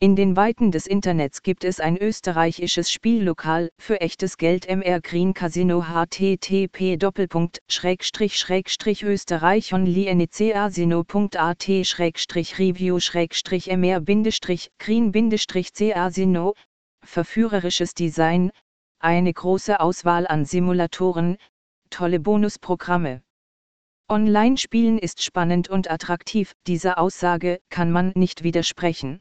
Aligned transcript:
In 0.00 0.14
den 0.14 0.36
Weiten 0.36 0.70
des 0.70 0.86
Internets 0.86 1.42
gibt 1.42 1.64
es 1.64 1.80
ein 1.80 1.96
österreichisches 1.96 2.88
Spiellokal 2.88 3.72
für 3.78 4.00
echtes 4.00 4.36
Geld 4.36 4.68
MR 4.68 5.00
Green 5.00 5.34
Casino 5.34 5.86
http 5.88 6.96
österreich 9.02 9.72
onlinecasino.at 9.72 11.68
review 12.60 12.98
mr 12.98 14.68
green 14.78 15.30
casino 15.90 16.54
verführerisches 17.04 17.94
Design, 17.94 18.52
eine 19.00 19.32
große 19.32 19.80
Auswahl 19.80 20.28
an 20.28 20.44
Simulatoren, 20.44 21.38
tolle 21.90 22.20
Bonusprogramme. 22.20 23.22
Online-Spielen 24.08 25.00
ist 25.00 25.24
spannend 25.24 25.68
und 25.68 25.90
attraktiv, 25.90 26.52
dieser 26.68 27.00
Aussage 27.00 27.58
kann 27.68 27.90
man 27.90 28.12
nicht 28.14 28.44
widersprechen. 28.44 29.20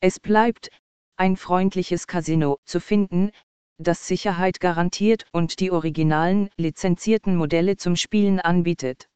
Es 0.00 0.18
bleibt, 0.18 0.70
ein 1.16 1.36
freundliches 1.36 2.06
Casino 2.06 2.58
zu 2.64 2.80
finden, 2.80 3.30
das 3.78 4.06
Sicherheit 4.06 4.60
garantiert 4.60 5.26
und 5.32 5.60
die 5.60 5.70
originalen, 5.70 6.48
lizenzierten 6.56 7.36
Modelle 7.36 7.76
zum 7.76 7.96
Spielen 7.96 8.40
anbietet. 8.40 9.08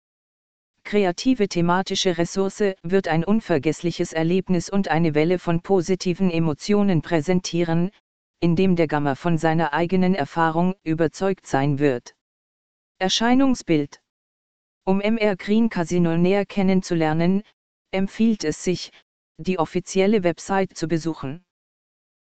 Kreative 0.84 1.48
thematische 1.48 2.18
Ressource 2.18 2.74
wird 2.82 3.08
ein 3.08 3.24
unvergessliches 3.24 4.12
Erlebnis 4.12 4.68
und 4.68 4.88
eine 4.88 5.14
Welle 5.14 5.38
von 5.38 5.62
positiven 5.62 6.30
Emotionen 6.30 7.00
präsentieren, 7.00 7.90
indem 8.40 8.76
der 8.76 8.86
Gamma 8.86 9.14
von 9.14 9.38
seiner 9.38 9.72
eigenen 9.72 10.14
Erfahrung 10.14 10.74
überzeugt 10.82 11.46
sein 11.46 11.78
wird. 11.78 12.14
Erscheinungsbild 12.98 14.02
Um 14.84 14.98
MR 14.98 15.36
Green 15.36 15.70
Casino 15.70 16.18
näher 16.18 16.44
kennenzulernen, 16.44 17.42
empfiehlt 17.90 18.44
es 18.44 18.62
sich, 18.62 18.90
die 19.38 19.58
offizielle 19.58 20.22
Website 20.22 20.76
zu 20.76 20.88
besuchen. 20.88 21.44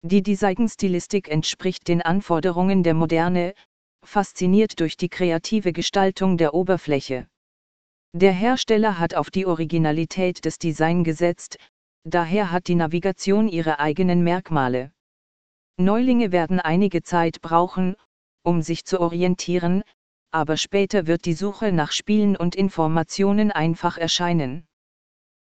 Die 0.02 0.24
Designstilistik 0.24 1.28
entspricht 1.28 1.88
den 1.88 2.02
Anforderungen 2.02 2.84
der 2.84 2.94
Moderne, 2.94 3.54
fasziniert 4.06 4.80
durch 4.80 4.96
die 4.96 5.10
kreative 5.10 5.74
Gestaltung 5.74 6.38
der 6.38 6.54
Oberfläche. 6.54 7.28
Der 8.14 8.32
Hersteller 8.32 8.98
hat 8.98 9.14
auf 9.14 9.30
die 9.30 9.46
Originalität 9.46 10.46
des 10.46 10.58
Design 10.58 11.04
gesetzt, 11.04 11.58
daher 12.04 12.52
hat 12.52 12.68
die 12.68 12.76
Navigation 12.76 13.48
ihre 13.48 13.80
eigenen 13.80 14.24
Merkmale. 14.24 14.92
Neulinge 15.78 16.32
werden 16.32 16.60
einige 16.60 17.04
Zeit 17.04 17.42
brauchen, 17.42 17.96
um 18.44 18.62
sich 18.62 18.86
zu 18.86 19.00
orientieren, 19.00 19.84
aber 20.32 20.58
später 20.58 21.08
wird 21.08 21.26
die 21.26 21.34
Suche 21.34 21.72
nach 21.72 21.92
Spielen 21.92 22.36
und 22.36 22.56
Informationen 22.56 23.52
einfach 23.52 23.98
erscheinen. 23.98 24.69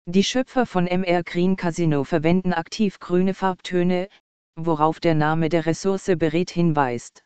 Die 0.07 0.23
Schöpfer 0.23 0.67
von 0.67 0.85
MR 0.85 1.23
Green 1.23 1.55
Casino 1.55 2.03
verwenden 2.03 2.53
aktiv 2.53 2.99
grüne 2.99 3.33
Farbtöne, 3.33 4.07
worauf 4.55 4.99
der 4.99 5.15
Name 5.15 5.49
der 5.49 5.65
Ressource 5.65 6.11
berät 6.15 6.51
hinweist. 6.51 7.25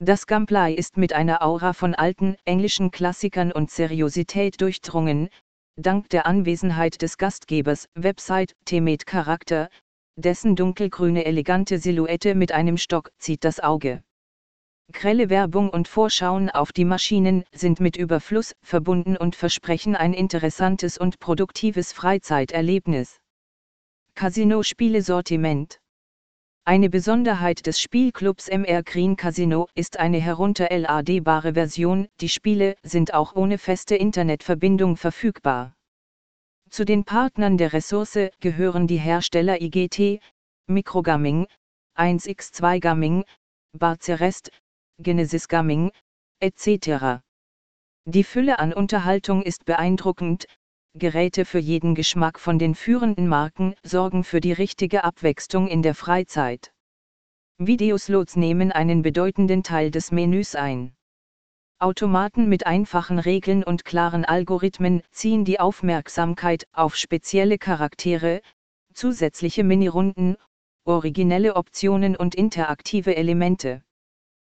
Das 0.00 0.26
Gameplay 0.26 0.74
ist 0.74 0.96
mit 0.96 1.12
einer 1.12 1.40
Aura 1.40 1.72
von 1.72 1.94
alten 1.94 2.34
englischen 2.44 2.90
Klassikern 2.90 3.52
und 3.52 3.70
Seriosität 3.70 4.60
durchdrungen, 4.60 5.28
dank 5.76 6.08
der 6.08 6.26
Anwesenheit 6.26 7.00
des 7.00 7.16
Gastgebers, 7.16 7.86
Website, 7.94 8.56
Themet 8.64 9.06
Charakter, 9.06 9.70
dessen 10.16 10.56
dunkelgrüne 10.56 11.24
elegante 11.24 11.78
Silhouette 11.78 12.34
mit 12.34 12.50
einem 12.50 12.76
Stock 12.76 13.12
zieht 13.18 13.44
das 13.44 13.60
Auge. 13.60 14.02
Grelle 14.92 15.30
Werbung 15.30 15.70
und 15.70 15.88
Vorschauen 15.88 16.50
auf 16.50 16.70
die 16.72 16.84
Maschinen 16.84 17.44
sind 17.52 17.80
mit 17.80 17.96
Überfluss 17.96 18.54
verbunden 18.62 19.16
und 19.16 19.34
versprechen 19.34 19.96
ein 19.96 20.12
interessantes 20.12 20.98
und 20.98 21.18
produktives 21.18 21.92
Freizeiterlebnis. 21.92 23.18
Casino-Spiele-Sortiment 24.14 25.80
Eine 26.64 26.90
Besonderheit 26.90 27.66
des 27.66 27.80
Spielclubs 27.80 28.48
MR 28.48 28.82
Green 28.82 29.16
Casino 29.16 29.68
ist 29.74 29.98
eine 29.98 30.20
herunterladbare 30.20 31.54
Version, 31.54 32.08
die 32.20 32.28
Spiele 32.28 32.76
sind 32.82 33.14
auch 33.14 33.34
ohne 33.34 33.58
feste 33.58 33.96
Internetverbindung 33.96 34.96
verfügbar. 34.96 35.74
Zu 36.70 36.84
den 36.84 37.04
Partnern 37.04 37.56
der 37.56 37.72
Ressource 37.72 38.30
gehören 38.40 38.86
die 38.86 38.98
Hersteller 38.98 39.60
IGT, 39.60 40.20
Microgaming, 40.66 41.46
1x2 41.96 42.80
Gaming, 42.80 43.24
Barcerest, 43.76 44.50
Genesis 44.98 45.48
Gaming, 45.48 45.90
etc. 46.40 47.20
Die 48.04 48.22
Fülle 48.22 48.58
an 48.58 48.72
Unterhaltung 48.72 49.42
ist 49.42 49.64
beeindruckend, 49.64 50.46
Geräte 50.96 51.44
für 51.44 51.58
jeden 51.58 51.96
Geschmack 51.96 52.38
von 52.38 52.60
den 52.60 52.76
führenden 52.76 53.26
Marken 53.26 53.74
sorgen 53.82 54.22
für 54.22 54.40
die 54.40 54.52
richtige 54.52 55.02
Abwechslung 55.02 55.66
in 55.66 55.82
der 55.82 55.96
Freizeit. 55.96 56.72
Videoslots 57.58 58.36
nehmen 58.36 58.70
einen 58.70 59.02
bedeutenden 59.02 59.64
Teil 59.64 59.90
des 59.90 60.12
Menüs 60.12 60.54
ein. 60.54 60.94
Automaten 61.80 62.48
mit 62.48 62.64
einfachen 62.66 63.18
Regeln 63.18 63.64
und 63.64 63.84
klaren 63.84 64.24
Algorithmen 64.24 65.02
ziehen 65.10 65.44
die 65.44 65.58
Aufmerksamkeit 65.58 66.68
auf 66.72 66.94
spezielle 66.94 67.58
Charaktere, 67.58 68.42
zusätzliche 68.92 69.64
Minirunden, 69.64 70.36
originelle 70.84 71.56
Optionen 71.56 72.14
und 72.14 72.36
interaktive 72.36 73.16
Elemente. 73.16 73.82